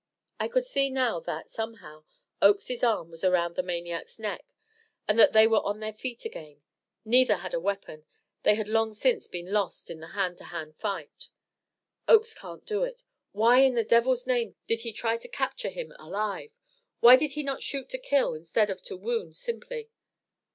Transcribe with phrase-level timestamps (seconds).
[0.39, 2.05] I could see now that, somehow,
[2.41, 4.55] Oakes's arm was around the maniac's neck,
[5.07, 6.63] and that they were on their feet again.
[7.05, 8.07] Neither had a weapon
[8.41, 11.29] they had long since been lost in the hand to hand fight.
[12.07, 13.03] "Oakes can't do it.
[13.31, 16.49] Why, in the devil's name, did he try to capture him alive?
[16.99, 19.91] Why did he not shoot to kill instead of to wound simply?"